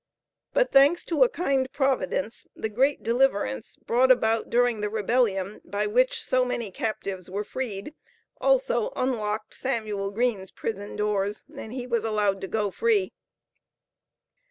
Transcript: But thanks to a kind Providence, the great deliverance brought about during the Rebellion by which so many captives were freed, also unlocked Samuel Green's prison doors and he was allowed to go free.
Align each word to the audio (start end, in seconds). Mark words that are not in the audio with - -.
But 0.51 0.71
thanks 0.71 1.05
to 1.05 1.21
a 1.23 1.29
kind 1.29 1.71
Providence, 1.71 2.47
the 2.55 2.69
great 2.69 3.03
deliverance 3.03 3.75
brought 3.75 4.09
about 4.11 4.49
during 4.49 4.81
the 4.81 4.89
Rebellion 4.89 5.61
by 5.63 5.85
which 5.85 6.23
so 6.25 6.43
many 6.43 6.71
captives 6.71 7.29
were 7.29 7.43
freed, 7.43 7.93
also 8.37 8.91
unlocked 8.95 9.53
Samuel 9.53 10.09
Green's 10.09 10.49
prison 10.49 10.95
doors 10.95 11.45
and 11.55 11.71
he 11.71 11.85
was 11.85 12.03
allowed 12.03 12.41
to 12.41 12.47
go 12.47 12.71
free. 12.71 13.13